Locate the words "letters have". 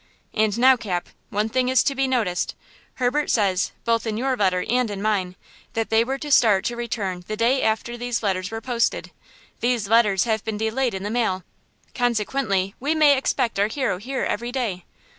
9.89-10.43